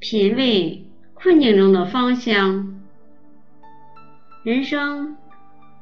[0.00, 2.80] 品味困境中的芳香。
[4.42, 5.18] 人生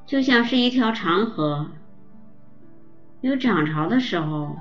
[0.07, 1.69] 就像是一条长河，
[3.21, 4.57] 有涨潮的时候，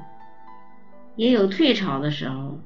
[1.15, 2.59] 也有退潮的时候，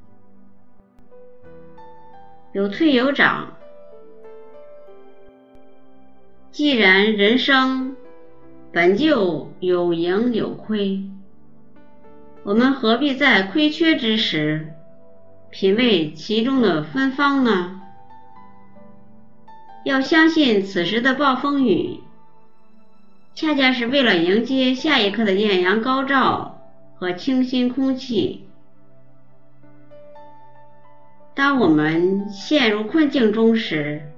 [2.51, 3.53] 有退有涨。
[6.51, 7.95] 既然人生
[8.73, 11.09] 本就有盈有亏，
[12.43, 14.73] 我们何必在亏缺之时
[15.51, 17.81] 品味其中的芬芳呢？
[19.83, 21.99] 要相信此时的暴风雨，
[23.35, 26.61] 恰恰是为了迎接下一刻的艳阳高照
[26.95, 28.47] 和清新空气。
[31.33, 34.09] 当我们陷入困境中时，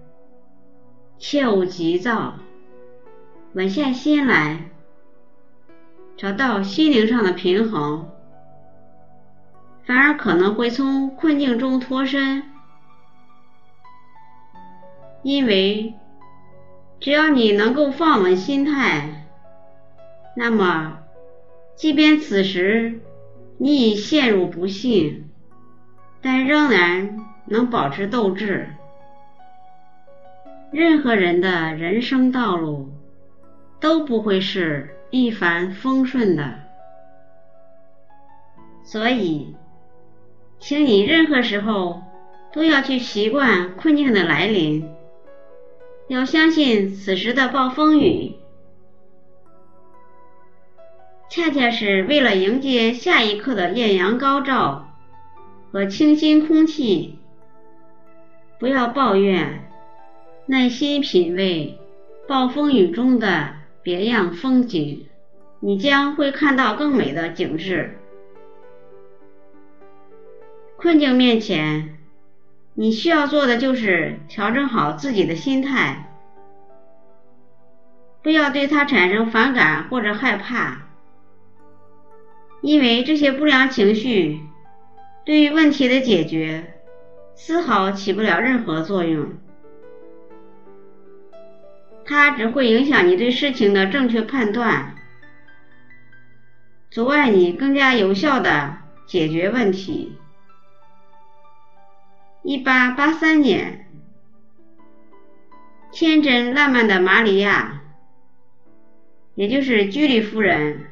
[1.18, 2.36] 切勿急躁，
[3.54, 4.70] 稳下心来。
[6.16, 8.12] 找到心灵上的平衡，
[9.86, 12.44] 反而可能会从困境中脱身。
[15.22, 15.94] 因为
[17.00, 19.26] 只要你能够放稳心态，
[20.36, 21.00] 那么
[21.76, 23.00] 即便此时
[23.58, 25.30] 你已陷入不幸，
[26.22, 28.70] 但仍然能保持斗志。
[30.72, 32.89] 任何人的人生道路
[33.80, 34.89] 都不会是。
[35.16, 36.56] 一帆风顺的，
[38.84, 39.56] 所以，
[40.66, 42.03] 请你任何时候
[42.53, 44.89] 都要去习惯困境的来临，
[46.08, 48.36] 要相信此时的暴风雨，
[51.30, 54.88] 恰恰是为了迎接下一刻的艳阳高照
[55.73, 57.20] 和清新空气。
[58.58, 59.70] 不要抱怨，
[60.45, 61.77] 耐心品味
[62.25, 63.55] 暴风雨中的。
[63.81, 65.08] 别样风景，
[65.59, 67.98] 你将会看到更美的景致。
[70.84, 71.98] 困境面前，
[72.73, 76.12] 你需要做的就是调整好自己的心态，
[78.22, 80.89] 不要对它产生反感或者害怕，
[82.61, 84.42] 因为这些不良情绪
[85.26, 86.73] 对于问题的解决
[87.33, 89.38] 丝毫起不了任何作用。
[92.04, 94.95] 它只会影响你对事情的正确判断，
[96.92, 100.17] 阻碍你更加有效的解决问题。
[102.45, 103.89] 一八八三年，
[105.93, 107.83] 天真烂漫的玛利亚，
[109.33, 110.87] 也就是居里夫人，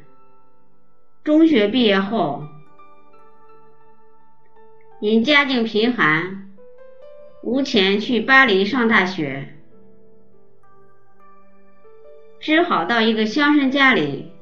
[1.22, 2.44] 中学毕业后，
[5.02, 6.48] 因家境贫寒，
[7.42, 9.54] 无钱去巴黎上大学。
[12.40, 14.32] 只好到一个乡绅家里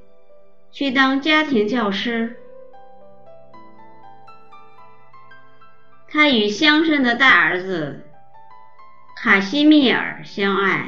[0.70, 2.36] 去当家庭教师。
[6.12, 8.04] 他与乡绅的大儿子
[9.16, 10.86] 卡西米尔相爱，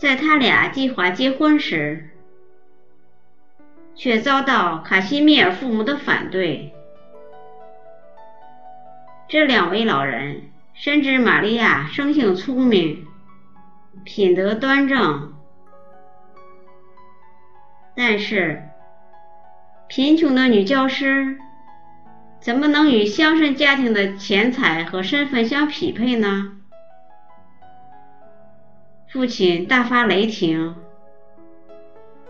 [0.00, 2.10] 在他俩计划结婚时，
[3.94, 6.72] 却遭到卡西米尔父母的反对。
[9.28, 13.06] 这两位老人深知玛利亚生性聪明。
[14.04, 15.34] 品德端正，
[17.94, 18.62] 但是
[19.88, 21.38] 贫穷的女教师
[22.44, 26.58] 怎么能与乡绅家庭的钱财和身份相匹配呢？
[29.10, 30.76] 父亲大发雷霆，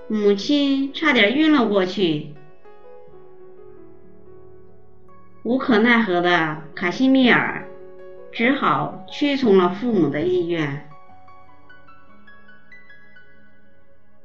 [0.06, 2.32] 母亲差点晕了过去。
[5.42, 7.66] 无可奈何的卡西米尔
[8.30, 10.88] 只好屈从了父母的意愿。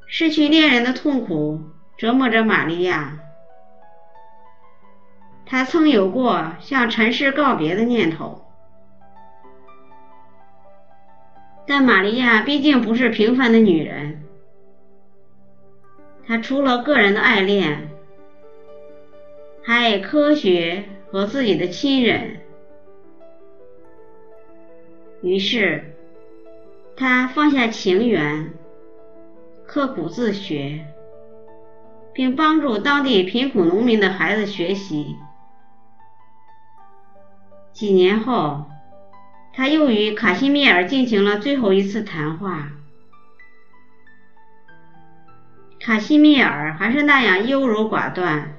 [0.05, 1.61] 失去恋人的痛苦
[1.97, 3.17] 折磨着玛利亚，
[5.51, 8.45] 他曾有过向尘世告别的念头，
[11.65, 14.23] 但玛利亚毕竟不是平凡的女人，
[16.27, 17.89] 她除了个人的爱恋，
[19.63, 22.41] 还爱科学和自己的亲人，
[25.23, 25.95] 于是
[26.95, 28.53] 她放下情缘。
[29.65, 30.85] 刻苦自学，
[32.13, 35.15] 并帮助当地贫苦农民的孩子学习。
[37.79, 38.65] 几年后，
[39.53, 42.73] 他又与卡西米尔进行了最后一次谈话。
[45.79, 48.53] 卡西米尔还是那样优柔寡断。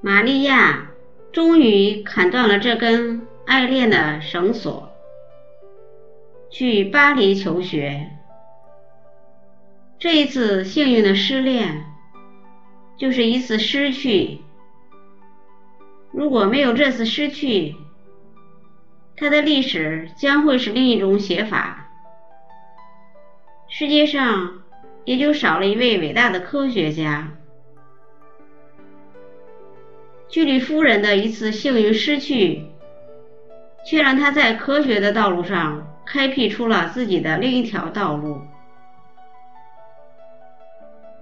[0.00, 0.86] 玛利亚
[1.32, 4.88] 终于砍断了这根爱恋的绳索。
[6.48, 8.08] 去巴黎求学，
[9.98, 11.84] 这一次幸运的失恋，
[12.96, 14.40] 就是一次失去，
[16.10, 17.76] 如果没有这次失去，
[19.16, 21.90] 他的历史将会是另一种写法，
[23.68, 24.62] 世界上
[25.04, 27.32] 也就少了一位伟大的科学家。
[30.28, 32.66] 居里夫人的一次幸运失去，
[33.86, 38.42] 却让他在科学的道路上开辟出了自己的另一条道路。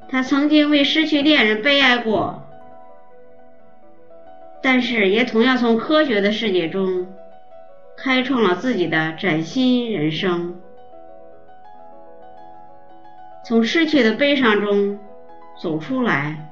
[0.08, 2.45] 他曾经为失去恋人悲哀过，
[4.66, 7.06] 但是也同样从科学的世界中
[7.96, 10.60] 开创了自己的崭新人生。
[13.44, 14.98] 从失去的悲伤中
[15.62, 16.50] 走出来。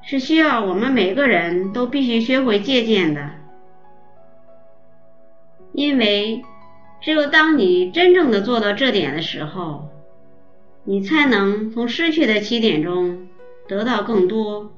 [0.00, 3.30] 是需要我们每个人都必须学会借鉴的，
[5.72, 6.44] 因为
[7.00, 9.88] 只有当你真正的做到这点的时候，
[10.84, 13.26] 你才能从失去的起点中
[13.66, 14.73] 得到更多。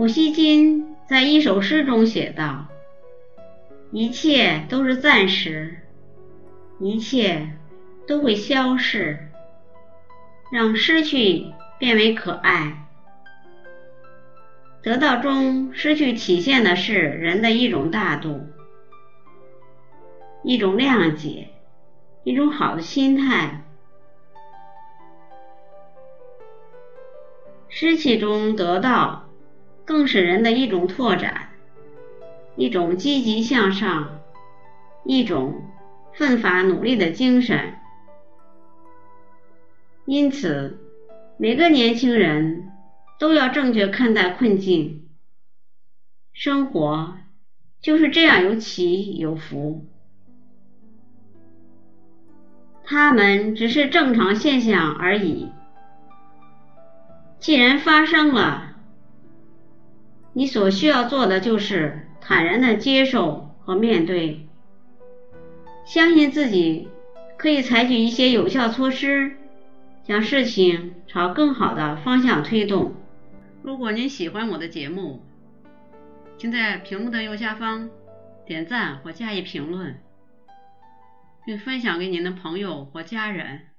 [0.00, 2.68] 普希金在一首诗中写道
[3.92, 5.80] ：“一切都是暂时，
[6.78, 7.50] 一切
[8.06, 9.28] 都会消逝，
[10.50, 12.88] 让失去。”变为可爱，
[14.82, 18.46] 得到中失去体现的是人的一种大度，
[20.42, 21.48] 一种谅解，
[22.24, 23.64] 一种好的心态。
[27.68, 29.29] 失去中得到，
[29.90, 31.48] 更是人的一种拓展，
[32.54, 34.20] 一种积极向上，
[35.04, 35.64] 一种
[36.14, 37.74] 奋发努力的精神。
[40.04, 40.78] 因此。
[41.38, 42.70] 每个年轻人
[43.18, 45.08] 都要正确看待困境，
[46.34, 47.16] 生活
[47.80, 49.86] 就是这样有起有伏，
[52.84, 55.50] 他们只是正常现象而已。
[57.38, 58.69] 既然发生了，
[60.32, 64.46] 你所需要做的就是坦然的接受和面对，
[65.84, 66.88] 相信自己
[67.36, 69.36] 可以采取一些有效措施。
[70.02, 72.94] 将事情朝更好的方向推动。
[73.62, 75.22] 如果您喜欢我的节目，
[76.36, 77.90] 请在屏幕的右下方
[78.44, 80.00] 点赞或加以评论，
[81.44, 83.69] 并分享给您的朋友或家人。